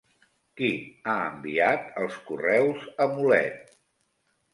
Qui 0.59 0.69
ha 1.11 1.17
enviat 1.25 1.85
els 2.03 2.15
correus 2.29 2.87
a 3.05 3.07
Mulet? 3.13 3.61